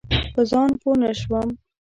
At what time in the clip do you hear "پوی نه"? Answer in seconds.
0.81-1.09